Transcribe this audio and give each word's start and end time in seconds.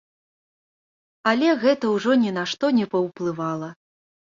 Але 1.33 1.53
гэта 1.67 1.95
ўжо 1.95 2.11
ні 2.25 2.37
на 2.41 2.49
што 2.55 2.77
не 2.83 2.93
паўплывала. 2.99 3.77